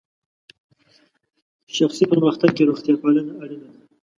[1.75, 3.79] شخصي پرمختګ کې روغتیا پالنه اړینه ده.